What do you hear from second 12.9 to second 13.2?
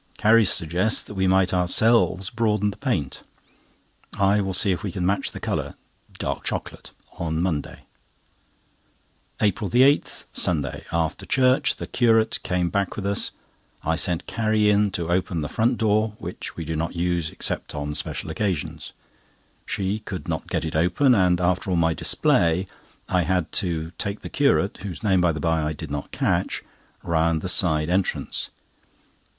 with